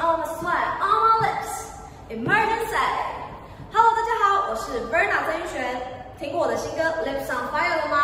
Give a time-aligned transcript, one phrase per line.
[0.00, 1.70] on my sweat on my lips.
[2.10, 2.76] Emergency.
[3.72, 5.80] Hello，大家好，我是 Verna 曾玉璇。
[6.18, 7.96] 听过我的新歌《Lips on Fire》了吗？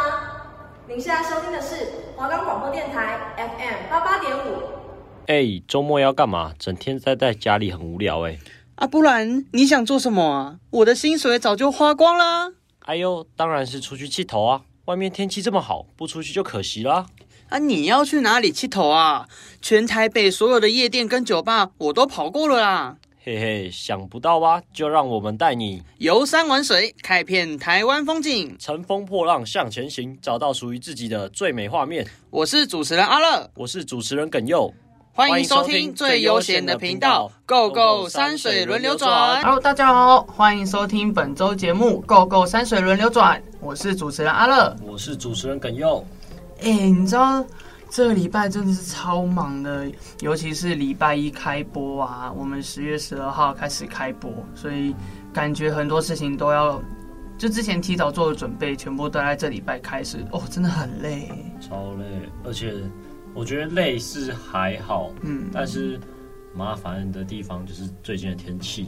[0.87, 4.63] 您现在收听的是华冈广播电台 FM 八八点五。
[5.27, 6.53] 哎，周末要干嘛？
[6.59, 8.39] 整天待在家里很无聊哎。
[8.77, 10.57] 啊，不然你想做什么啊？
[10.71, 12.53] 我的薪水早就花光了。
[12.81, 14.63] 哎呦，当然是出去气头啊！
[14.87, 17.07] 外面天气这么好，不出去就可惜了。
[17.51, 19.27] 啊，你要去哪里剃头啊？
[19.61, 22.97] 全台北所有的夜店跟酒吧我都跑过了啦。
[23.25, 24.63] 嘿嘿，想不到吧？
[24.73, 32.07] 就让我们带你游山玩水，开遍台湾风景，乘风破浪向前行，找到属于自己的最美画面。
[32.31, 34.73] 我是主持人阿乐，我是主持人耿佑，
[35.13, 39.43] 欢迎收听最悠闲的频道《Go Go 山水轮流转》。
[39.45, 43.39] Hello，大家好，欢迎收听本周节目《Go Go 山水轮流转》。
[43.61, 46.07] 我是主持人阿乐，我是主持人耿佑。
[46.63, 47.45] 哎，你知道？
[47.93, 54.95] 这个礼拜真的是超忙的，尤其是礼拜一开播啊，我们十月十二号开始开播，所以
[55.33, 56.81] 感觉很多事情都要，
[57.37, 60.25] 就之前提早做的准备，全部都在这礼拜开始。
[60.31, 61.29] 哦，真的很累，
[61.61, 62.05] 超累，
[62.45, 62.73] 而且
[63.35, 65.99] 我觉得累是还好，嗯，但是
[66.55, 68.87] 麻烦的地方就是最近的天气。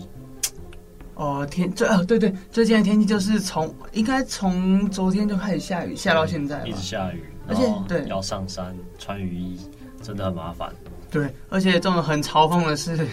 [1.17, 7.25] 哦，天，最哦，对对，最近的天气就是从应该从昨天就开始下雨，下到现在，一直下雨。
[7.49, 9.59] 而且对，要上山穿雨衣
[10.03, 10.73] 真的很麻烦。
[11.11, 13.07] 对，而且这种很嘲讽的是，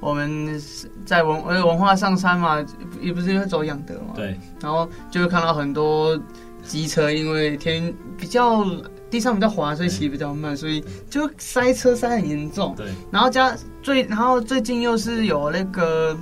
[0.00, 0.60] 我们
[1.04, 2.64] 在文呃文化上山嘛，
[3.00, 4.12] 也不是会走养德嘛。
[4.14, 4.38] 对。
[4.60, 6.18] 然后就会看到很多
[6.62, 8.64] 机车，因为天比较
[9.10, 12.74] 地上比较滑，所以骑比较慢，所以就塞车塞很严重。
[12.76, 12.86] 对。
[13.10, 16.16] 然后加最，然后最近又是有那个。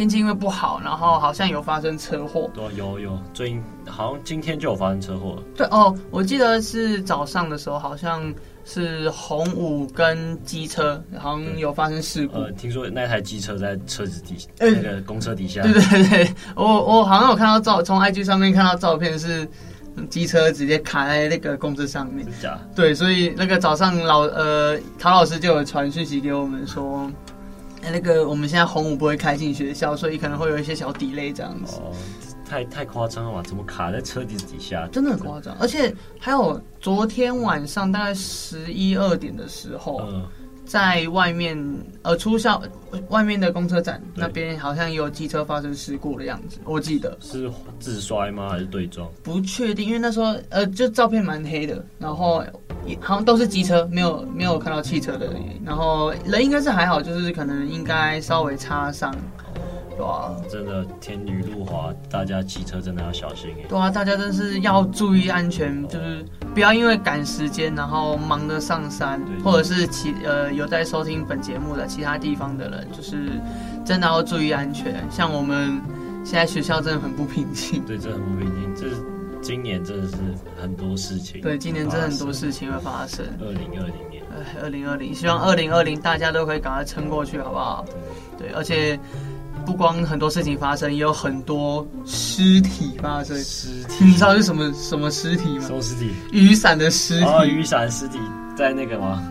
[0.00, 2.50] 天气因为不好，然后好像有发生车祸。
[2.54, 5.42] 对，有有，最近好像今天就有发生车祸了。
[5.54, 8.32] 对哦，我记得是早上的时候，好像
[8.64, 12.38] 是红五跟机车好像有发生事故。
[12.38, 15.60] 呃，听说那台机车在车子底，欸、那个公车底下。
[15.60, 19.46] 对对对，我我好像有看到照，从 IG 上面看到照片是
[20.08, 22.26] 机车直接卡在那个公车上面。
[22.40, 22.58] 假。
[22.74, 27.06] 对，所以那个早上老呃陶老师就有传讯息给我们说。
[27.82, 31.76] 哎，那个我们现在红五不会开进学校，所以可能会有一些小 delay 这样子。
[31.76, 31.92] 哦，
[32.48, 33.42] 太太夸张了吧？
[33.46, 34.86] 怎么卡在车底底下？
[34.92, 35.56] 真的很夸张。
[35.58, 40.26] 而且还有昨天晚上大概十一二点的时候，嗯、
[40.70, 41.58] 在外面
[42.02, 42.62] 呃出校
[43.08, 46.60] 外面的公车站那边，好像也有机车发生事故的样子。
[46.64, 47.50] 我记得是
[47.80, 48.50] 自摔吗？
[48.50, 49.10] 还是对撞？
[49.20, 52.44] 不确定，因为那时候呃就照片蛮黑的，然后。
[53.02, 55.28] 好像都是机车，没有没有看到汽车的，
[55.62, 59.14] 然后人应该是还好，就是可能应该稍微擦伤，
[60.00, 63.50] 对啊，真的天雨路滑，大家骑车真的要小心。
[63.68, 66.24] 对啊，大家真是要注意安全，就是
[66.54, 73.28] 不要因为赶时间，然后忙着上山，或者是其呃有在收听本节目的其他地方的人，就是
[73.84, 75.04] 真的要注意安全。
[75.10, 75.78] 像我们
[76.24, 79.04] 现在学校真的很不平静，对，真的很不平静，这是。
[79.42, 80.16] 今年真的是
[80.60, 83.24] 很多事情，对，今年真的很多事情会发生。
[83.40, 87.84] 二零二零年，哎二零二零，希望二零二零大家都可以赶快撑过去，好不好？
[88.36, 89.00] 对，对，而且
[89.64, 93.36] 不光很多事情发生，也有很多尸体发生。
[93.38, 95.64] 尸体，你知道是什么什么尸体吗？
[95.66, 96.10] 什么尸体？
[96.32, 97.24] 雨伞的尸体。
[97.24, 98.18] 哦，雨伞尸体
[98.56, 99.22] 在那个吗？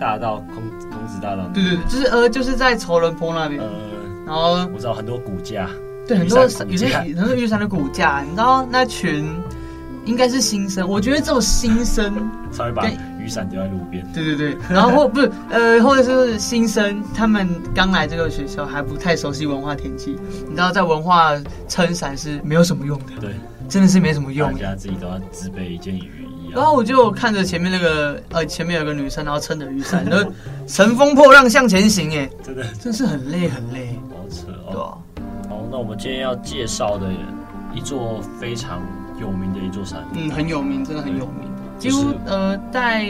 [0.00, 1.42] 大道孔孔子大道。
[1.54, 3.60] 对对对，就是呃，就是在仇人坡那边。
[3.60, 3.68] 呃，
[4.26, 5.68] 然后我知道很多骨架。
[6.06, 9.26] 对，很多有些很多雨伞的骨架，你知道那群
[10.06, 12.14] 应该是新生，我觉得这种新生
[12.50, 12.82] 才会把
[13.18, 14.06] 雨伞丢在路边。
[14.14, 20.16] 对对对，然后或不是呃，或者是新生，他们刚来这个学校还不太熟悉文化天气，
[20.48, 21.32] 你知道在文化
[21.68, 23.34] 撑伞是没有什么用的，对，
[23.68, 24.52] 真的是没什么用。
[24.52, 26.52] 大家自己都要自备一件雨衣。
[26.54, 30.32] 然后我就看着前面那个呃，前面有个女生，然后撑着雨伞，然后
[30.66, 34.72] 乘风破浪向前行，哎，真的真是很累很累，好扯哦。
[34.72, 34.98] 对啊。
[35.70, 37.06] 那我们今天要介绍的
[37.74, 38.80] 一座非常
[39.20, 41.46] 有名的一座山，嗯，很有名，真的很有名，
[41.78, 43.06] 几乎呃，在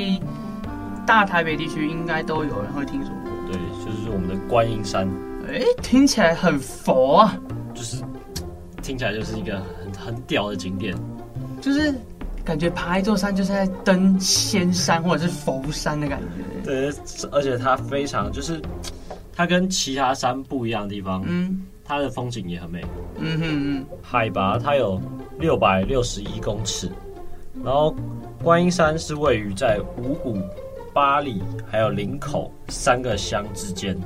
[1.06, 3.30] 大台北地区应该都有人会听说过。
[3.46, 5.08] 对，就是我们的观音山。
[5.48, 7.38] 哎，听起来很佛啊，
[7.74, 8.02] 就是
[8.82, 10.94] 听起来就是一个很很屌的景点，
[11.60, 11.94] 就是
[12.44, 16.64] 感觉爬一座山就是在登仙山或者是佛山的感觉。
[16.64, 16.92] 对，
[17.32, 18.60] 而且它非常就是
[19.34, 21.62] 它跟其他山不一样的地方，嗯。
[21.90, 22.84] 它的风景也很美，
[23.16, 25.00] 嗯哼嗯，海拔它有
[25.38, 26.92] 六百六十一公尺，
[27.64, 27.94] 然后
[28.42, 30.38] 观音山是位于在五股、
[30.92, 33.98] 八里还有林口三个乡之间，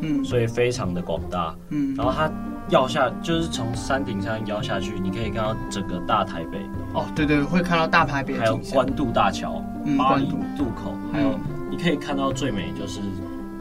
[0.00, 2.30] 嗯，所以非常的广大，嗯，然后它
[2.68, 6.58] 要下就是从山顶上摇下去，你可以看到整个大台北，
[6.94, 9.62] 哦，对对，会看到大台北，还有关渡大桥、
[9.96, 10.26] 八里
[10.56, 10.64] 渡。
[10.76, 11.38] 口，还有
[11.70, 13.00] 你可以看到最美就是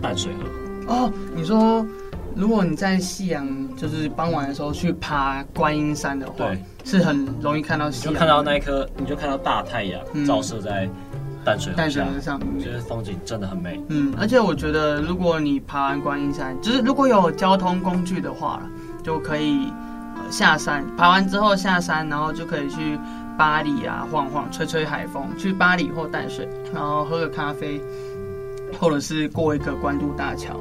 [0.01, 0.93] 淡水河。
[0.93, 1.85] 哦，你说
[2.35, 8.13] 如果你在夕阳就是傍晚的时候去爬观音山的话，对，是很容易看到夕阳。
[8.13, 10.89] 就看到那一颗，你就看到大太阳照射在
[11.43, 13.81] 淡水淡水河上，觉得风景真的很美。
[13.87, 18.61] 嗯，而且我觉得如果你爬完观音山，就是如果有交通工具的话，
[19.01, 19.71] 就可以
[20.29, 22.99] 下山，爬完之后下山，然后就可以去。
[23.37, 27.81] 巴黎啊，晃晃，吹吹海风，去巴黎或淡水，然后喝个咖啡，
[28.79, 30.55] 或者是过一个关渡大桥，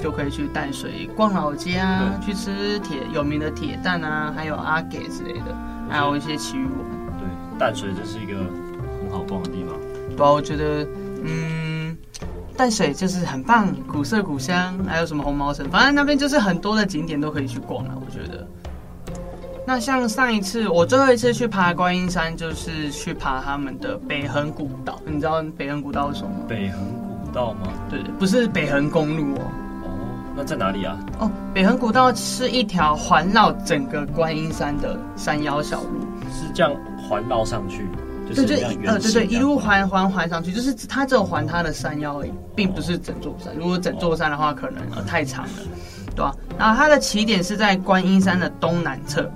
[0.00, 5.56] 就可以去淡水逛老街啊，去吃铁有名的铁蛋啊，还有阿给之类的，
[5.88, 7.18] 还有一些奇鱼丸。
[7.18, 8.38] 对，淡水这是一个
[9.02, 9.74] 很好逛的地方。
[10.16, 10.86] 对啊，我觉得，
[11.22, 11.96] 嗯，
[12.56, 18.46] 淡水就是很棒，古色古香，还有什么红毛城，反正那边就是很多的景点都可以去逛了，我觉得。
[19.66, 24.98] 那像上一次，我最后一次去爬观音山，就是去爬他们的北横古道。
[25.06, 26.40] 你知道北横古道是什么吗？
[26.48, 26.80] 北横
[27.24, 27.68] 古道吗？
[27.88, 29.50] 对对，不是北横公路哦。
[30.44, 30.98] 在哪里啊？
[31.18, 36.00] 哦，北横古道是一条环绕整个观音山的山腰小路，
[36.32, 36.72] 是这样
[37.08, 37.86] 环绕上去。
[38.32, 43.52] 对对，呃，对对，一路环环环上去，就是它只有环它的山腰而已，并不是整座山。
[43.56, 45.52] 如果整座山的话，可能呃太长了，
[46.14, 46.32] 对吧？
[46.56, 49.28] 然后它的起点是在观音山的东南侧。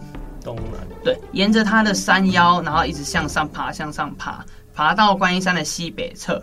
[0.45, 6.41] 东南对，沿着它的山腰，然后一直向上爬，向上爬，爬到观音山的西北侧，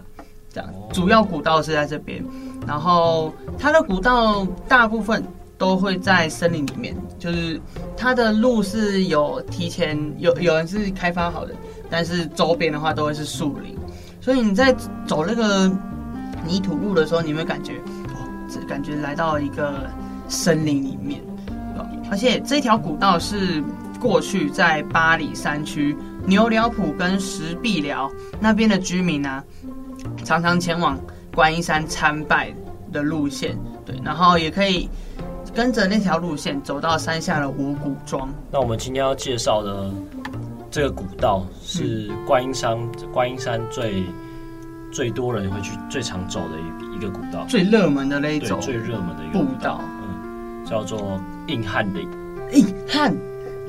[0.52, 0.70] 这样。
[0.92, 2.24] 主要古道是在这边，
[2.68, 5.24] 然后它的古道大部分
[5.58, 7.60] 都会在森林里面，就是
[7.96, 11.54] 它的路是有提前有有人是开发好的，
[11.90, 13.76] 但是周边的话都会是树林，
[14.20, 14.76] 所以你在
[15.08, 15.68] 走那个
[16.46, 17.74] 泥土路的时候，你会感觉
[18.10, 19.90] 哦，这感觉来到一个
[20.28, 21.22] 森林里面，
[22.12, 23.64] 而且这条古道是。
[24.02, 25.96] 过去在八里山区
[26.26, 29.44] 牛寮埔跟石壁寮那边的居民呢、啊，
[30.24, 31.00] 常常前往
[31.34, 32.54] 观音山参拜
[32.92, 34.90] 的路线，对，然后也可以
[35.54, 38.34] 跟着那条路线走到山下的五谷庄。
[38.52, 39.92] 那我们今天要介绍的
[40.70, 42.78] 这个古道是观音山，
[43.14, 44.04] 观音山最
[44.92, 52.08] 最多人会去、最常走的一一个古道，最热门的那一种，最热门的一个步道，嗯，叫做硬汉岭。
[52.52, 53.16] 硬汉。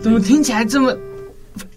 [0.00, 0.92] 怎么听起来这么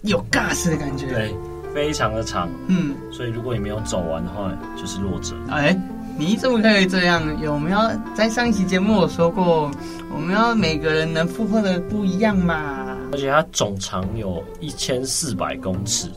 [0.02, 1.06] 有尬死的感觉？
[1.06, 1.32] 对，
[1.76, 2.48] 非常的长。
[2.68, 5.36] 嗯，所以如果你没有走完的话，就是弱者。
[5.50, 5.78] 哎，
[6.16, 7.22] 你怎么可以这样？
[7.42, 7.78] 有没有
[8.14, 9.70] 在上一期节目我说过，
[10.10, 12.96] 我们要每个人能负荷的不一样嘛？
[13.12, 16.08] 而且它总长有一千四百公尺，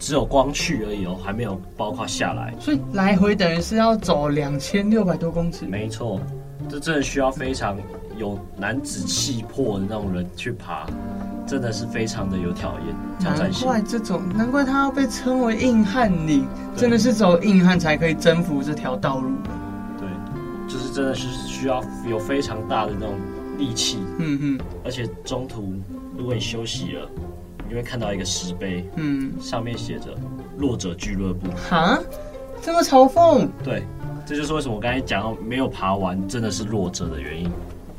[0.00, 2.52] 只有光去而已哦，还没有包括下来。
[2.58, 5.66] 所以来回等于是要走两千六百多公尺。
[5.66, 6.20] 没错，
[6.68, 7.78] 这真的需要非常
[8.18, 10.84] 有男子气魄的那种人去爬。
[11.46, 12.74] 真的是非常的有挑
[13.18, 16.46] 战，难怪这种，难怪他要被称为硬汉岭，
[16.76, 19.30] 真的是只有硬汉才可以征服这条道路。
[19.98, 20.08] 对，
[20.68, 23.14] 就是真的是需要有非常大的那种
[23.58, 23.98] 力气。
[24.18, 25.74] 嗯嗯，而且中途
[26.16, 27.08] 如果你休息了，
[27.68, 30.16] 你会看到一个石碑，嗯，上面写着
[30.56, 31.48] “弱者俱乐部”。
[31.68, 31.98] 哈，
[32.62, 33.48] 这么嘲讽？
[33.64, 33.82] 对，
[34.24, 37.50] 这就是为什么我刚才讲到没有爬完真的是弱者的原因。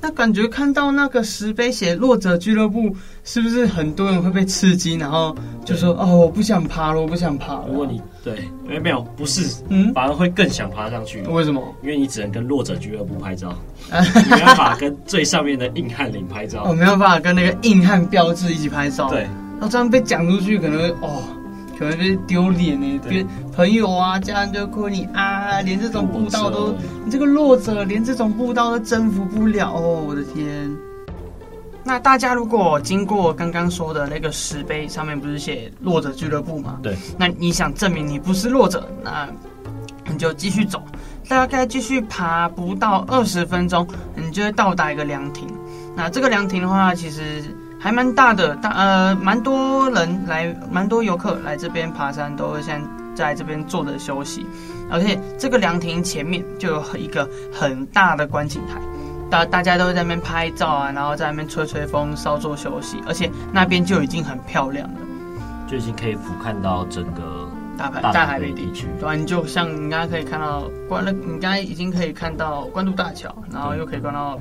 [0.01, 11.21] 那感觉看到那个石碑写“弱者俱乐部”，是不是很多人会被刺激，然后就说：“哦，我不想爬了，我不想爬了。”如果你对，没没有，不是，嗯，反而会更想爬上去。
[11.23, 11.61] 为什么？
[11.83, 13.55] 因为你只能跟弱者俱乐部拍照，
[13.89, 16.63] 你没办法跟最上面的硬汉岭拍照。
[16.67, 19.07] 我没有办法跟那个硬汉标志一起拍照。
[19.09, 19.27] 对，
[19.59, 21.23] 那这样被讲出去，可能会哦。
[21.81, 30.71] 可能就是丢脸呢，别朋友啊，家人就哭你啊，连这种步道都，你这个弱者连这种步道都征服不了哦，我的天！
[31.83, 36.77] 那大家如果经过刚刚说的那个石碑上面不是写弱者俱乐部吗？
[36.83, 39.27] 对，那你想证明你不是弱者，那
[40.05, 40.83] 你就继续走，
[41.27, 45.47] 大概继续爬不到二十分钟，你就会到达一个凉亭。
[45.95, 47.43] 那这个凉亭的话，其实。
[47.81, 52.79] 还蛮大的，大呃，蛮多人来，蛮多游客来这边爬山，都会先
[53.15, 54.45] 在这边坐着休息。
[54.91, 58.79] 而且这个凉亭前面就有一个很大的观景台，
[59.31, 63.01] 大大家都会在那边拍照啊，然后在那边吹吹风，稍作休息。
[63.07, 64.99] 而且那边就已经很漂亮了，
[65.67, 67.40] 就已经可以俯瞰到整个。
[67.81, 74.39] 大台大台北地区，对啊，你就像你刚刚可以看到关了，你刚才已经可以看到关渡大桥，然后又可以看到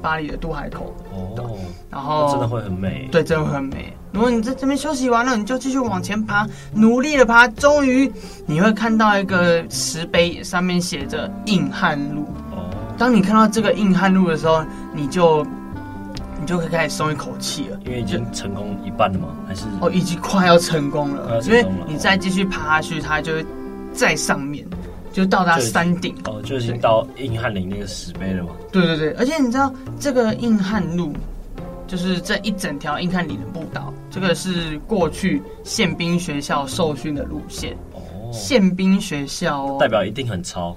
[0.00, 1.58] 巴黎的渡海口，哦，
[1.90, 3.92] 然后真的会很美，对，真的会很美。
[4.12, 8.10] 如果你在这边休息完了，你就继续往前爬，努力的爬，终于
[8.46, 12.22] 你会看到一个石碑，上面写着“硬汉路”。
[12.56, 14.64] 哦，当你看到这个硬汉路的时候，
[14.94, 15.46] 你就。
[16.48, 19.28] 就可以开始松一口气了，因为已经成功一半了吗？
[19.46, 21.38] 还是哦，已经快要成功了。
[21.42, 23.44] 因为你再继续爬下去，它就会
[23.92, 24.66] 在上面。
[25.12, 28.50] 就到达山顶哦，就已经到硬汉林那个石碑了嘛。
[28.72, 31.12] 对对对，而且你知道这个硬汉路，
[31.86, 37.76] 就是这一整条硬汉岭的步道，这个是过去宪兵学校受训的路线。
[37.92, 38.00] 哦，
[38.32, 40.74] 宪兵学校哦，代表一定很操。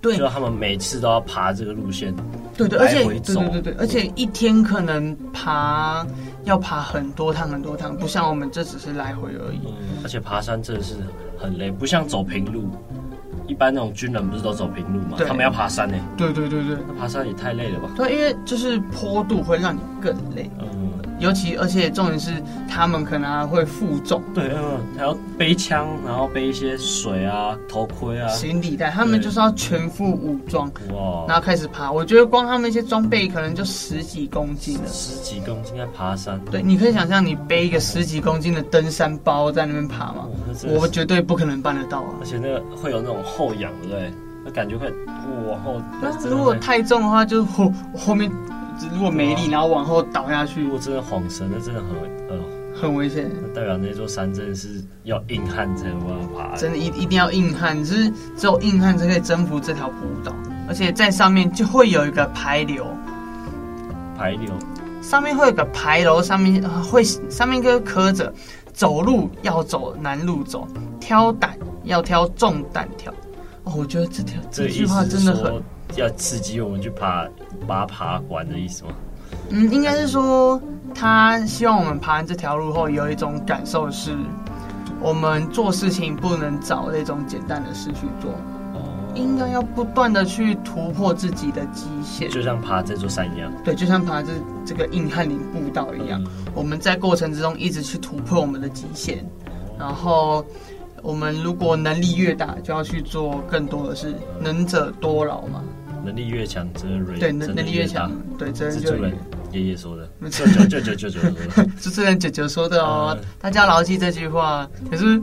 [0.00, 2.14] 对，就他们每次都要爬这个路线，
[2.56, 6.06] 对对，而且对对对对，而且一天可能爬
[6.44, 9.60] 要爬很多趟很多趟，不像我们这只是来回而已。
[9.66, 10.94] 嗯，而且爬山真的是
[11.36, 12.70] 很累，不像走平路。
[13.48, 15.16] 一般那种军人不是都走平路吗？
[15.26, 15.96] 他们要爬山呢。
[16.16, 17.90] 对对对对，那爬山也太累了吧？
[17.96, 20.50] 对，因为就是坡度会让你更累。
[20.60, 20.87] 嗯。
[21.18, 22.30] 尤其，而且重点是，
[22.68, 31.90] 他们可能还会负重，对，嗯，还要背枪，然后背一些水啊、头盔啊、行李袋，他们就是要全副武装，哇，然后开始爬。
[31.90, 36.40] 我觉得光他们一些装备可能就十几公斤了，十几公斤在爬山。
[36.50, 40.26] 对，你可以想象，你背一个十几公斤的登山包在那边爬吗？
[40.68, 42.14] 我绝对不可能办得到啊！
[42.20, 44.12] 而且那个会有那种后仰，对不对？
[44.44, 44.92] 那感觉会
[45.50, 45.82] 往后。
[46.00, 48.30] 那如果太重的话，就后后面。
[48.92, 51.88] 如果没力，然后往后倒下去，如果真的晃神，那真的很
[52.28, 52.36] 呃
[52.74, 53.30] 很危险。
[53.42, 60.32] 那代表那座山真的是要硬汉才有办法爬，真的一一定要硬汉，就是只有硬汉才可以征服这条古道。
[60.68, 62.86] 而且在上面就会有一个排流，
[64.16, 64.52] 排流
[65.02, 68.32] 上面会有个牌楼，上面会上面个刻着：
[68.72, 70.68] 走路要走难路走，
[71.00, 73.12] 挑担要挑重担挑。
[73.64, 75.62] 哦，我觉得这条这句话真的很。
[75.96, 77.28] 要刺激我们去爬，
[77.66, 78.90] 把它爬完的意思吗？
[79.50, 80.60] 嗯，应该是说
[80.94, 84.16] 他希望我们爬完这条路后有一种感受是，
[85.00, 88.30] 我们做事情不能找那种简单的事去做，
[88.74, 93.52] 哦，应该要不断的去突破自己的极限，就像爬这座山一样。
[93.64, 94.32] 对，就像爬这
[94.64, 99.24] 这个硬汉岭步道一样，嗯，我们在过程之中一直去突破我们的极限，
[99.78, 100.44] 然后。
[101.00, 104.12] 我们如果能力越大，就要去做更多的事。
[104.40, 105.62] 能者多劳嘛。
[106.04, 109.12] 能力越强，责任对能能力越强，对责任就越。
[109.50, 114.68] 爷爷说的，舅舅舅舅舅舅说的，主持人舅舅说的哦，大家牢记这句话。
[114.90, 115.20] 可是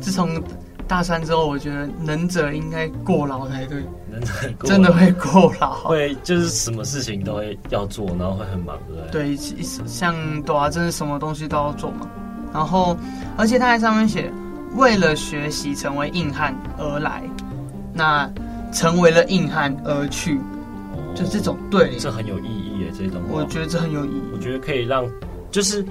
[0.00, 0.42] 自从
[0.88, 3.82] 大三之后，我觉得能者应该过劳才对。
[4.10, 4.32] 能者
[4.64, 9.36] 真的会过劳，会就是什么事情都会要做，然后会很忙，对不对？
[9.36, 12.08] 对，像朵啊，真的什么东西都要做嘛。
[12.52, 12.96] 然后，
[13.36, 14.30] 而且他在上面写。
[14.74, 17.22] 为了学习成为硬汉而来，
[17.94, 18.30] 那
[18.72, 20.38] 成为了硬汉而去，
[20.92, 22.92] 哦、就这种对，这很有意义耶。
[22.96, 24.22] 这种我觉得这很有意义。
[24.32, 25.04] 我觉得可以让，
[25.50, 25.84] 就是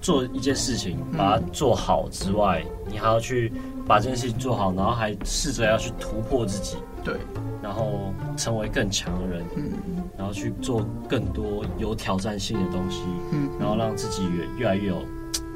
[0.00, 3.52] 做一件事情，把它做好之外，嗯、你还要去
[3.86, 7.16] 把这件事情做好，然后还试着要去突破自己，对，
[7.62, 9.72] 然后成为更强的人，嗯，
[10.16, 13.02] 然后去做更多有挑战性的东西，
[13.32, 15.02] 嗯，然后让自己越越来越有，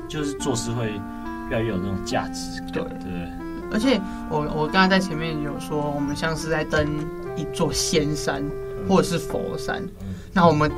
[0.08, 0.92] 就是做事会。
[1.48, 3.45] 越来越有那种价值感，对对。
[3.72, 6.86] 而且我我刚才在前面有说，我们像是在登
[7.36, 8.42] 一座仙山
[8.88, 10.70] 或者是佛山，嗯、那我们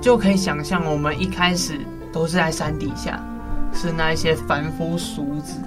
[0.00, 1.78] 就可以想象，我们一开始
[2.12, 3.22] 都是在山底下，
[3.72, 5.58] 是那一些凡夫俗子，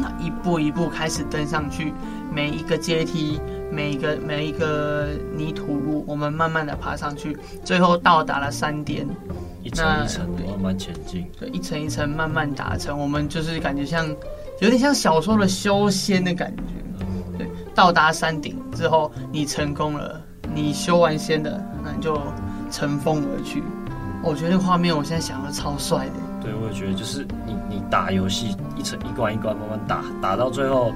[0.00, 1.92] 那一步一步开始登上去，
[2.32, 3.40] 每一个阶梯，
[3.70, 9.06] 每一个每一个泥土路，我们慢慢的爬上去，最后到达了山巅。
[9.64, 12.98] 一层一层慢慢前进，对，一层一层慢慢达成。
[12.98, 14.04] 我们就是感觉像，
[14.62, 16.62] 有点像小说的修仙的感觉。
[17.00, 22.16] 嗯、对，到达山顶之后，你成功了，你修完仙的，那你就
[22.70, 23.60] 乘风而去。
[24.22, 26.12] 我觉得画面，我现在想的超帅的。
[26.40, 30.92] 对，我也觉得，就是你你打游戏一层一关一关慢慢打，打到最后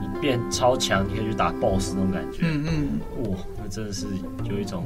[0.00, 2.38] 你变超强，你可以去打 BOSS 那种感觉。
[2.42, 4.06] 嗯嗯，哇，那真的是
[4.42, 4.84] 有一种。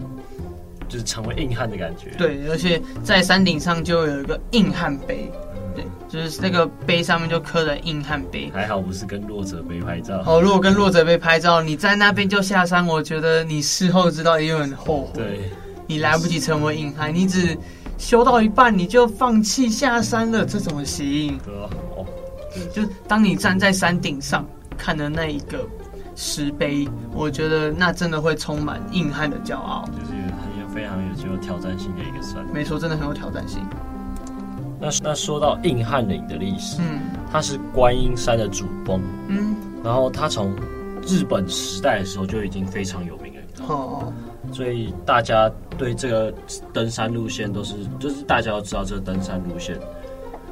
[0.90, 2.12] 就是成为硬汉的感觉。
[2.16, 5.30] 对，而且在山顶上就有一个硬汉碑，
[5.78, 8.50] 对，就是那个碑上面就刻了硬汉碑。
[8.52, 10.22] 还好不是跟弱者碑拍照。
[10.26, 15.12] 哦，如果跟弱者碑拍照，你在那边就下山，我觉得你事后知道也有很后悔。
[15.14, 15.50] 对，
[15.86, 17.56] 你来不及成为硬汉，你只
[17.96, 21.38] 修到一半你就放弃下山了，这怎么行？
[21.96, 22.04] 哦，
[22.72, 24.44] 就当你站在山顶上
[24.76, 25.66] 看的那一个
[26.16, 29.84] 石碑，我觉得那真的会充满硬汉的骄傲。
[29.92, 30.12] 就是。
[30.74, 33.66] 非常有具有挑战性的一个山，没错，真的很有挑战性。
[34.80, 40.54] 那那说到硬汉岭的历史，嗯，它是观音山的主峰，嗯，然后它从
[41.06, 44.12] 日本时代的时候就已经非常有名了，哦，
[44.52, 46.32] 所以大家对这个
[46.72, 49.78] 登山路线都是，就是大家都知道这个登山路线，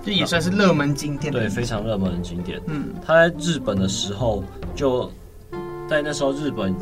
[0.05, 2.61] 这也算是热门景点，对，非常热门的景点。
[2.67, 4.43] 嗯，他在日本的时候，
[4.75, 5.11] 就
[5.89, 6.75] 在那时候日本。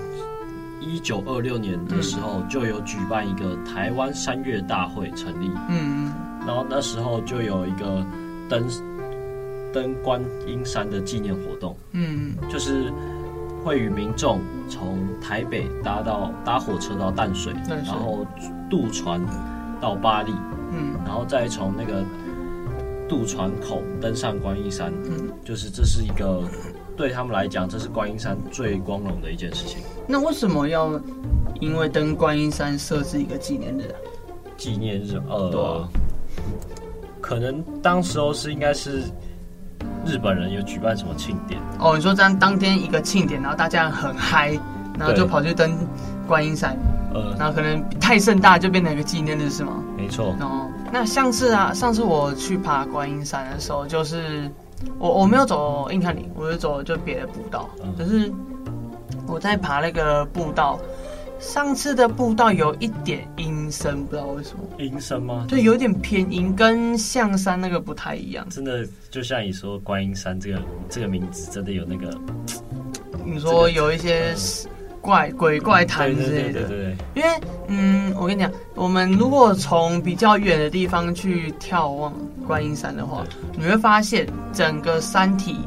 [0.86, 5.50] 一九二六年的时候，就有举办一个台湾山岳大会成立。
[5.70, 6.12] 嗯，
[6.46, 8.04] 然后那时候就有一个
[8.48, 8.66] 登
[9.72, 11.76] 登观音山的纪念活动。
[11.92, 12.92] 嗯，就是
[13.64, 18.26] 会与民众从台北搭到搭火车到淡水，淡水然后
[18.70, 19.20] 渡船
[19.80, 20.32] 到巴黎，
[20.72, 22.04] 嗯，然后再从那个
[23.08, 26.42] 渡船口登上观音山，嗯，就是这是一个
[26.96, 29.78] 对他们来讲，这是观音山最光荣的一件事情。
[30.06, 31.00] 那为什么要
[31.60, 33.94] 因为登观音山设置一个纪念日？
[34.56, 35.88] 纪念日，呃，啊、
[37.20, 39.02] 可能当时候是应该是。
[40.06, 41.58] 日本人有举办什么庆典？
[41.78, 44.58] 哦，你说这样当天一个庆典，然后大家很嗨，
[44.98, 45.74] 然后就跑去登
[46.26, 46.76] 观音山，
[47.14, 49.82] 呃，然后可能太盛大就变成一个纪念日，是吗？
[49.96, 50.36] 没错。
[50.40, 54.50] 哦，那像是啊，上次我去爬观音山的时候，就是
[54.98, 58.30] 我我没有走硬汉岭，我就走就别的步道，嗯、就是
[59.26, 60.78] 我在爬那个步道。
[61.44, 64.64] 上次的步道有一点阴森，不知道为什么。
[64.78, 65.44] 阴森吗？
[65.46, 68.48] 对，有点偏阴，跟象山那个不太一样。
[68.48, 72.10] 真的，就像你说，观音山这个这个名字，真的有那个。
[73.24, 74.34] 你说有一些
[75.02, 76.66] 怪、嗯、鬼怪谈之类的。
[76.66, 76.96] 对。
[77.14, 77.28] 因为，
[77.68, 82.12] 嗯，我跟你讲，我们如果从比较远的地方去眺望
[82.46, 83.22] 观音山的话，
[83.52, 85.58] 你会发现整个山体。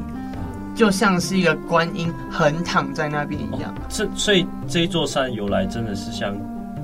[0.78, 6.36] 就像是一个观音横躺在那边一样，这、哦、所以这一座山由来真的是像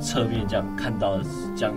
[0.03, 1.23] 侧面这样看到的，
[1.55, 1.73] 这样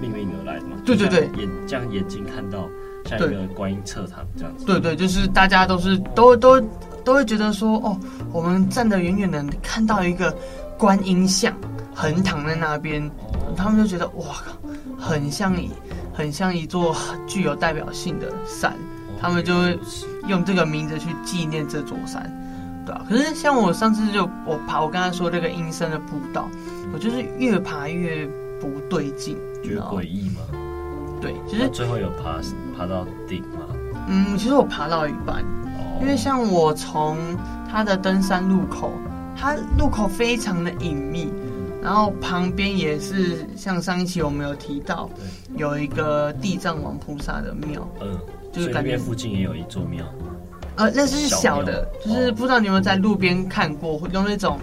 [0.00, 0.76] 命运而来的嘛？
[0.86, 2.68] 对对对，眼这样眼睛看到
[3.04, 4.64] 像一个观音侧躺这样子。
[4.64, 6.60] 对对，就是大家都是都都
[7.02, 7.98] 都会觉得说，哦，
[8.30, 10.32] 我们站得远远的看到一个
[10.78, 11.52] 观音像
[11.92, 15.68] 横躺在那边，哦、他们就觉得哇靠，很像一
[16.14, 16.94] 很像一座
[17.26, 18.72] 具有代表性的山。
[19.20, 19.78] 他们就会
[20.26, 22.22] 用这个名字去纪念这座山，
[22.86, 23.04] 对啊。
[23.08, 26.48] 可是像我上次就我爬，我刚才说这个阴森的步道，
[26.92, 28.26] 我就是越爬越
[28.58, 30.40] 不对劲，觉得诡异吗？
[31.20, 32.40] 对，其实最后有爬
[32.76, 33.66] 爬到顶吗？
[34.08, 35.44] 嗯，其实我爬到一半，
[36.00, 37.18] 因为像我从
[37.70, 38.90] 它的登山路口，
[39.36, 41.30] 它路口非常的隐秘，
[41.82, 45.10] 然后旁边也是像上一期我们有提到，
[45.56, 48.18] 有一个地藏王菩萨的庙，嗯。
[48.52, 50.04] 就是感觉附近也有一座庙，
[50.74, 54.58] 呃，那是小的，小就是不知道你有没有在路边看过，会用那种，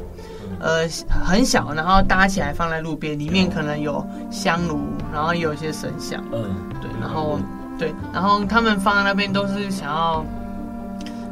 [0.60, 0.86] 呃，
[1.23, 4.82] 很小，然后搭起来放在路边，里面可能有香炉，
[5.13, 7.39] 然后也有一些神像，嗯，对，然后
[7.80, 10.26] 对，然后他们放在那边都是想要，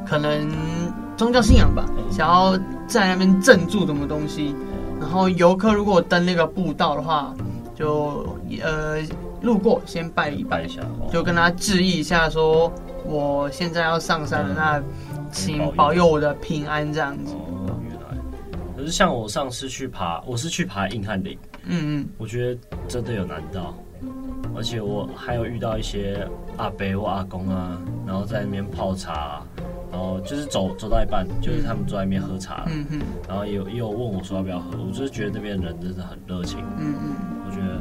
[0.08, 0.50] 可能
[1.18, 4.56] 宗教信仰吧，想要在那边镇住什么东西，
[5.00, 7.34] 然后游客如果登那个步道的话，
[7.76, 8.26] 就
[8.64, 9.02] 呃。
[9.46, 10.82] 路过先拜一拜一下，
[11.12, 12.70] 就跟他致意一下，说
[13.06, 14.84] 我现在要上山了，嗯、那
[15.32, 17.34] 请保佑我的平安这样子。
[17.34, 18.02] 哦，原来。
[18.76, 23.74] 可是像我上次去爬，我是去爬硬汉岭，嗯嗯，我觉得真的有难到，
[24.56, 26.28] 而且我还有遇到一些
[26.58, 29.44] 阿伯或阿公啊，然后在那边泡茶，
[29.92, 37.80] 然后就是走走到一半，就是他们坐在那边喝茶，嗯嗯，然后也有也有问我说要不要喝，我就是觉得那边人真的很热情，嗯嗯，我觉得。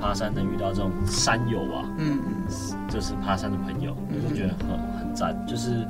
[0.00, 2.20] 爬山能遇到这种山友啊，嗯。
[2.26, 5.86] 嗯，就是爬山的朋友，我就觉得很很赞，就是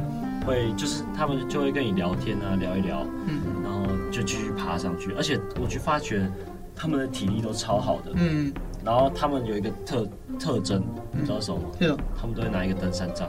[0.46, 6.26] 会就是他们就会跟你聊天啊，聊一聊，嗯，然后就继续爬上去，而且我去发觉
[6.74, 8.52] 他们的体力都超好的，嗯，
[8.84, 11.68] 然后他们有一个特特征，你知道什么吗？
[11.78, 13.28] 是，他们都会拿一个登山杖。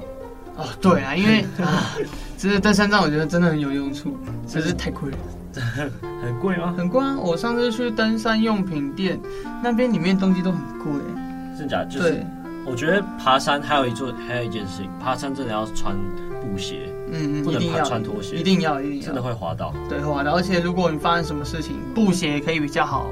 [0.56, 1.94] 哦，对啊，因为啊，
[2.38, 5.18] 其实登山杖我觉得真的很有用处，只是太贵了。
[6.22, 6.74] 很贵吗？
[6.78, 7.16] 很贵啊！
[7.18, 9.20] 我上次去登山用品店，
[9.64, 10.92] 那边里面东西都很贵。
[11.58, 11.84] 真假？
[11.86, 12.26] 就是对
[12.66, 15.96] 我觉得爬山还有一座，还有一件事情，爬山真的要穿
[16.42, 19.74] 布鞋，嗯嗯，不能穿拖鞋，一定要一定要，真的会滑倒。
[19.90, 20.32] 对，滑倒。
[20.36, 23.10] 而且如果你发生什么事情，布鞋可以比较好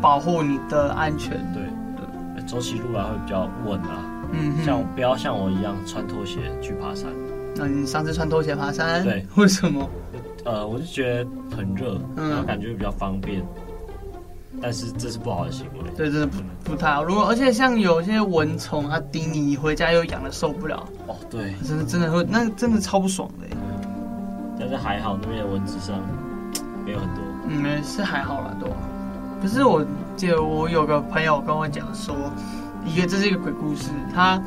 [0.00, 1.32] 保护你的安全。
[1.54, 1.62] 对
[1.96, 4.02] 对，走起路来会比较稳啊。
[4.32, 7.08] 嗯哼，像不要像我一样穿拖鞋去爬山。
[7.54, 9.04] 那你上次穿拖鞋爬山？
[9.04, 9.88] 对， 为什么？
[10.46, 13.40] 呃，我就觉得很热，然后感觉比较方便，
[14.52, 17.02] 嗯、但是这是不好的行为，对，真的不不太好。
[17.02, 20.88] 如果而且像有些蚊虫啊叮你，你回家又痒的受不了。
[21.08, 23.56] 哦，对，真的真的会，那真的超不爽的。
[24.58, 25.98] 但是还好那边的蚊子上
[26.84, 28.68] 没有很多，嗯，是还好啦，都。
[29.42, 29.84] 可是我
[30.16, 32.14] 记得我有个朋友跟我讲说，
[32.86, 34.40] 一个这是一个鬼故事，他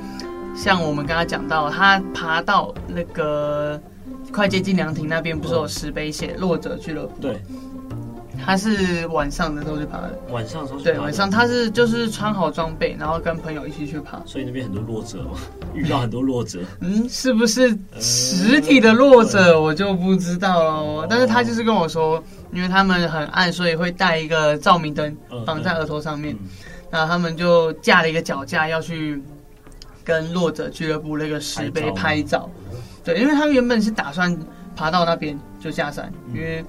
[0.62, 3.80] 像我们刚刚讲到，他爬到那个。
[4.32, 7.18] 快接近凉亭那边，不是有石碑写“弱者俱乐部”？
[7.20, 7.42] 对，
[8.46, 10.20] 他是晚上的时候去爬的。
[10.30, 14.22] 晚上的时候对，晚上他是就是穿好装备，然后跟朋友一起去爬。
[14.28, 15.32] 所以那边很多弱者嘛，
[15.74, 16.60] 遇到很多弱者。
[16.82, 21.08] 嗯，是不是实体的弱者我就不知道了。
[21.10, 26.38] 但是他就是跟我说，因为他们很暗，所以会带一个照明灯绑在额头上面，
[26.92, 29.20] 然后他们就架了一个脚架要去
[30.10, 32.50] 跟弱者俱乐部那个石碑拍照。
[33.04, 34.36] 对，因为他们原本是打算
[34.76, 36.66] 爬到那边，就下山，因为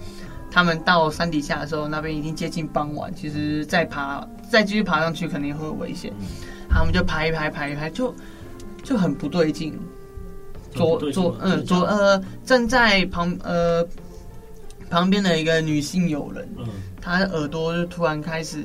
[0.50, 6.12] 他们到山底下的时候，那边已经接近傍晚，其实再爬再继续爬上去肯定会有危险。
[6.68, 8.14] 他们就爬一排，爬一排，就
[8.82, 9.78] 就很不对劲。
[10.72, 13.84] 左左嗯左呃正在旁呃
[14.90, 16.66] 旁边的一个女性友人，嗯，
[17.00, 18.62] 她的耳朵就突然开始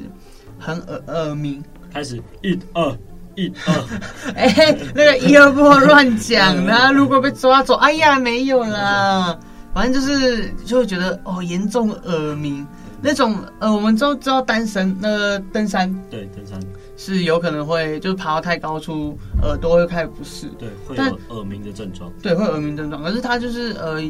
[0.60, 2.98] 很耳耳鸣，开始一二
[3.36, 3.84] 一二，
[4.36, 9.38] 哎、欸，那个一二不能乱讲啦，如果被抓走，哎呀没有啦，
[9.74, 12.66] 反正就是就会觉得哦严重耳鸣
[13.02, 16.60] 那种呃我们都知道单身那个登山对登山。
[16.98, 23.04] 是有可能会就是爬到太高处，耳朵会开始不适，对，会有耳鸣的症状，对，会耳鸣症状。
[23.04, 24.02] 可是他就是呃，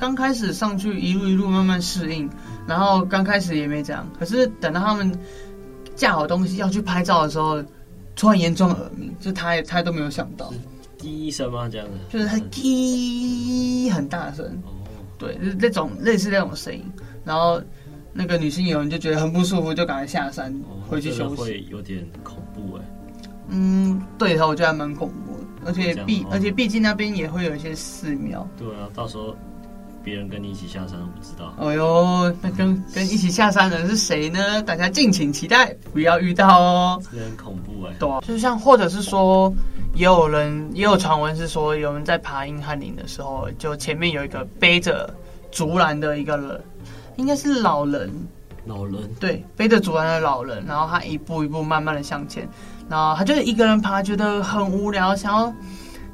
[0.00, 2.28] 刚开始上去一路一路慢慢适应，
[2.66, 5.16] 然后刚开始也没这样，可是等到他们
[5.94, 7.62] 架好东西要去拍照的时候，
[8.16, 10.52] 突然严重耳鸣，就他也他都没有想到，
[10.98, 11.68] 滴一声吗？
[11.70, 14.72] 这样子，就是他滴很大声，哦，
[15.18, 16.82] 对，就是那种类似那种声音，
[17.24, 17.60] 然后。
[18.16, 20.54] 那个女性友人就觉得很不舒服，就赶快下山
[20.88, 21.42] 回去休息。
[21.42, 22.82] 会有点恐怖哎。
[23.48, 28.48] 嗯，对头，我觉得还蛮恐怖的，而且毕而且毕竟那边也会有一些寺庙。
[28.56, 29.34] 对啊，到时候
[30.04, 31.54] 别人跟你一起下山，我不知道。
[31.58, 34.62] 哎呦，那跟跟一起下山的人是谁呢？
[34.62, 37.02] 大家敬请期待，不要遇到哦。
[37.10, 37.94] 这很恐怖哎。
[37.98, 39.52] 对啊，就像或者是说，
[39.94, 45.12] 也有人也有传闻是说，有人在爬英汉岭的时候，就前面有一个背着
[45.50, 46.60] 竹篮的一个人。
[47.16, 48.10] 应该是老人，
[48.66, 52.48] 老人对，背着竹篮的老人，然后他一步一步慢慢的向前，
[52.88, 55.54] 然后他就是一个人爬，觉得很无聊，想要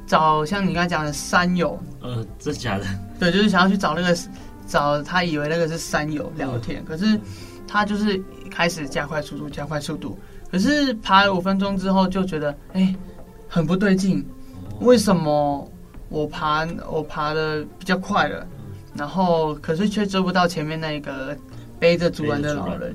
[0.07, 2.85] 找像你刚才讲的山友，呃，真假的？
[3.21, 4.19] 对，就是想要去找那个
[4.67, 7.21] 找他以为那个是山友聊天，嗯、可是
[7.69, 10.19] 他就是开始加快速度，加快速度，
[10.51, 12.93] 可是爬了五分钟之后就觉得哎，
[13.49, 14.27] 很不对劲，
[14.81, 15.71] 为什么
[16.09, 18.45] 我爬我爬的比较快了？
[18.93, 21.37] 然后，可是却追不到前面那个
[21.79, 22.93] 背着竹篮的老人，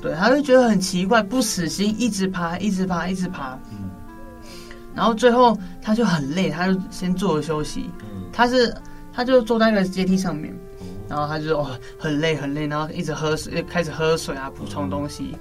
[0.00, 3.58] 对，他就觉得很奇怪，不死心，一直爬，一直爬，一直爬。
[3.70, 3.90] 嗯。
[4.94, 7.90] 然后最后他就很累，他就先坐着休息。
[8.00, 8.22] 嗯。
[8.32, 8.74] 他是，
[9.14, 10.54] 他就坐在那个阶梯上面，
[11.08, 15.36] 然后他就哦很累很累，然后一直喝水，开始喝水啊，补充东西。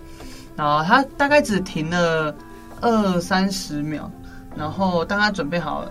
[0.56, 2.36] 然后他大概只停了
[2.82, 4.12] 二三十秒，
[4.56, 5.86] 然后当他准备好。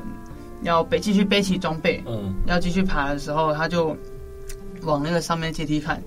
[0.64, 3.96] 要背继续背起装备，嗯，要继续爬的时候，他就
[4.82, 6.00] 往那个上面阶梯看，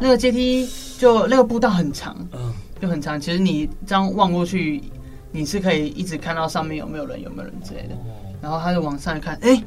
[0.00, 3.20] 那个阶梯就那个步道很长，嗯，就很长。
[3.20, 4.82] 其实你这样望过去，
[5.30, 7.94] 你是可以一直看到上面有没有人，有没有人之类的。
[8.40, 9.64] 然后他就往上一看，哎、欸，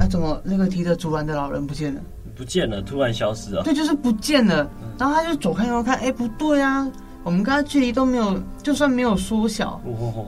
[0.00, 2.00] 啊，怎么那个提着竹篮的老人不见了？
[2.34, 3.62] 不见了，突然消失了。
[3.62, 4.68] 对，就是不见了。
[4.98, 6.90] 然后他就左看右看，哎、欸，不对啊，
[7.22, 9.80] 我们刚刚距离都没有，就算没有缩小。
[9.84, 10.26] 哦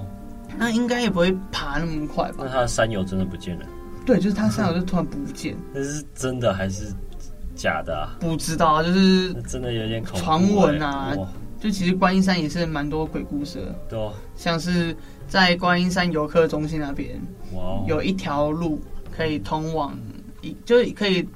[0.58, 2.40] 那应该也不会爬那么快吧？
[2.40, 3.66] 那他的山友真的不见了？
[4.04, 5.56] 对，就是他山友就突然不见。
[5.72, 6.92] 那是真的还是
[7.54, 8.14] 假的啊？
[8.20, 10.04] 不知道啊，就是真的有点。
[10.04, 11.16] 传闻啊，
[11.58, 13.74] 就其实观音山也是蛮多鬼故事的。
[13.88, 14.94] 对，像是
[15.26, 17.18] 在观音山游客中心那边，
[17.54, 18.78] 哇，有一条路
[19.14, 19.96] 可以通往
[20.40, 21.28] 一，就可以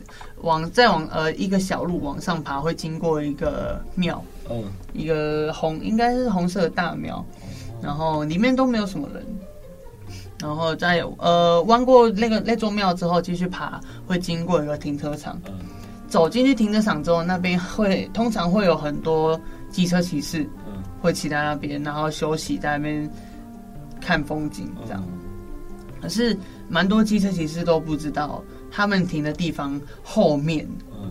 [0.42, 7.24] 往再往呃一个小路往上爬，会经过一个庙，嗯，一个红应该是红色的大庙。
[7.82, 9.22] 然后里面都没有什么人，
[10.40, 15.38] 然后再呃弯过那个那座庙之后，继续爬，会经过一个停车场。
[15.46, 15.52] 嗯、
[16.08, 19.38] 走进去停车场之后，那边会通常会有很多
[19.70, 23.08] 机车骑士，嗯、会骑在那边，然后休息在那边
[24.00, 25.04] 看风景这样。
[25.06, 25.18] 嗯、
[26.00, 26.36] 可是
[26.68, 30.66] 蛮多机车骑士都不知道，他们停的地方后面。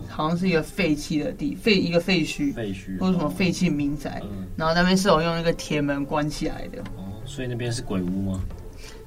[0.08, 6.80] 好像是一个废弃的地废一个废墟，废墟或者什么废弃民宅，嗯、然后那边是有用一个铁门关起来的。
[6.96, 8.40] 哦，所以那边是鬼屋吗？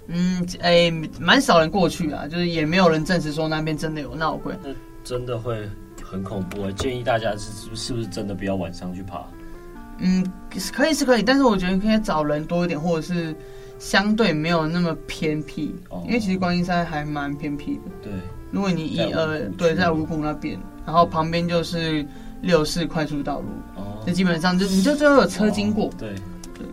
[0.08, 4.54] 嗯，哎、欸，蛮少人过去啊，就是也没有人证实说那边真的有闹鬼。
[4.64, 4.72] 那
[5.04, 5.70] 真的会
[6.04, 9.24] 很恐怖，建议大家是是不是真的不要晚上去爬？
[10.00, 10.26] 嗯，
[10.74, 13.34] 可以是可以，但是我觉得可以找人多一点，或者是
[13.80, 17.82] 相对没有那么偏僻，哦、因为其实观音山还蛮偏僻的。
[18.04, 18.12] 对。
[18.52, 22.06] 如果你一呃对，在五股那边，然后旁边就是
[22.42, 26.16] 六四快速道路，哦，就基本上就你就最后有车经过，对。
[26.56, 26.66] 对，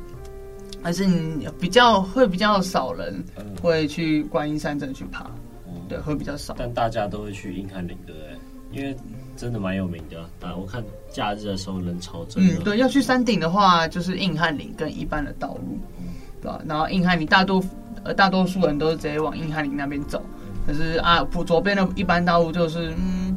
[0.83, 3.23] 还是你比较会比较少人
[3.61, 5.31] 会去观音山镇去爬，
[5.87, 6.55] 对，会比较少。
[6.59, 8.31] 但大家都会去硬汉岭，对不对？
[8.73, 8.97] 因为
[9.37, 12.55] 真的蛮有名的，啊，我看假日的时候人潮真的。
[12.55, 15.79] 嗯，对，要去山顶的话，就是硬汉岭跟一般的道路，
[16.47, 16.61] 对吧？
[16.65, 17.61] 然后硬汉岭大多
[18.05, 20.23] 呃大多数人都是直接往硬汉岭那边走。
[20.65, 23.37] 可是啊，左边的一般道路就是，嗯，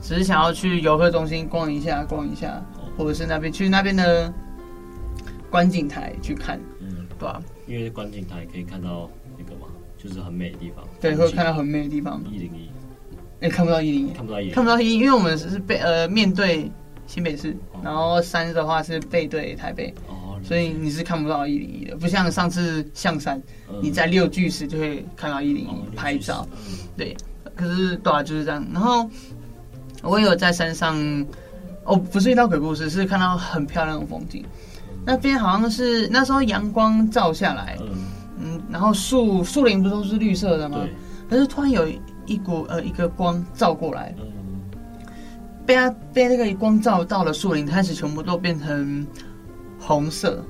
[0.00, 2.60] 只是想要去游客中心逛一下，逛一下，
[2.96, 4.32] 或者是那边去那边的
[5.50, 7.40] 观景台去看，嗯，对吧？
[7.66, 9.66] 因为观景台可以看到那个嘛，
[9.96, 10.84] 就是很美的地方。
[11.00, 12.22] 对，会看到很美的地方。
[12.30, 12.70] 一零一，
[13.40, 16.70] 哎，看不到一零一，看不到一，看不到一，因为我们是背呃面对
[17.08, 23.40] 新北市，然后山的话是背对台北，哦，所以你是看不到一零一的，不像上次象山，
[23.82, 26.46] 你在六巨石就会看到一零一拍照，
[26.96, 27.16] 对，
[27.54, 29.08] 可是对啊就是这样，然后
[30.02, 30.96] 我也有在山上，
[31.84, 34.44] 哦，不是遇到鬼故事，是看到很漂亮的风景，
[35.04, 37.76] 那边好像是那时候阳光照下来，
[38.40, 40.86] 嗯，然后树树林不都是绿色的吗？
[41.28, 41.86] 可是突然有
[42.26, 44.14] 一股呃一个光照过来，
[45.66, 49.06] 被它被那个光照到了树林，开始全部都变成
[49.78, 50.42] 红色，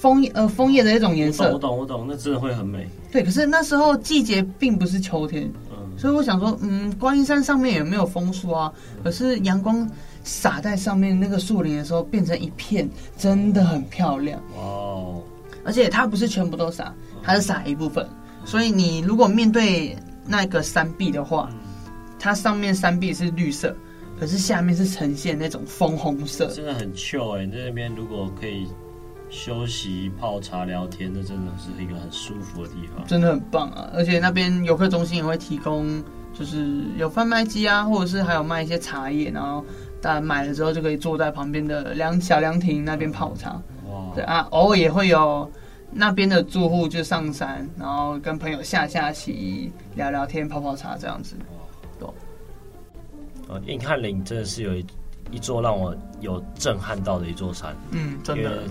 [0.00, 1.52] 枫叶呃枫叶的一种颜色。
[1.52, 2.88] 我懂我懂，那真的会很美。
[3.12, 8.72] 对，可是那时候季节并不是秋天，嗯所以我想说，嗯，观音山上面也没有枫树啊，
[9.04, 9.86] 可是阳光
[10.24, 14.40] 洒在上面那个树林的时候，变成一片，真的很漂亮。
[14.56, 15.20] 哦，
[15.64, 18.08] 而且它不是全部都洒，它是洒一部分。
[18.46, 19.94] 所以你如果面对
[20.26, 21.50] 那个山壁的话，
[22.18, 23.76] 它上面山壁是绿色，
[24.18, 27.44] 可是下面是呈现那种枫红色，真的很 chill 哎！
[27.44, 28.66] 你在那边如果可以
[29.30, 33.88] 休息、泡茶、聊天，那真的是一个很舒服的地方，真的很棒啊！
[33.94, 36.02] 而且那边游客中心也会提供，
[36.34, 39.64] 就是有贩卖机啊，或者是还有卖一些茶叶，然后
[40.02, 43.50] 大家买了之后就可以坐在旁边的凉小凉亭那边泡茶。
[43.88, 45.50] 哇，对啊，偶尔也会有。
[45.92, 51.34] 那边的住户就上山，然后跟朋友下下棋、聊聊天、泡泡茶这样子。
[51.98, 52.08] 对。
[53.48, 54.86] 呃，硬汉岭真的是有一
[55.32, 57.74] 一座让我有震撼到的一座山。
[57.90, 58.62] 嗯，真的。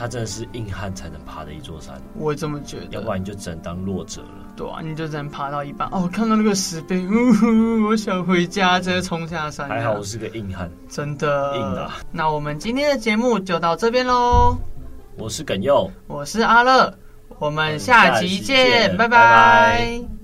[0.00, 1.94] 它真的是硬汉才能爬的一座山。
[2.14, 2.86] 我也这么觉得。
[2.88, 4.28] 要不然你就只能当弱者了。
[4.56, 5.86] 对啊，你就只能爬到一半。
[5.92, 9.68] 哦，我看到那个石碑，呜呼，我想回家，直接冲下山。
[9.68, 10.70] 还好我是个硬汉。
[10.88, 11.54] 真的。
[11.54, 11.90] 硬的。
[12.10, 14.56] 那我们今天的节目就到这边喽。
[15.18, 16.94] 我是耿佑，我是阿乐，
[17.38, 19.08] 我们下集见，拜拜。
[19.08, 20.19] 拜拜。